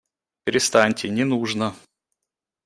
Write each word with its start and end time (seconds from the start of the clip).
Перестаньте, 0.45 1.09
не 1.09 1.23
нужно! 1.25 1.75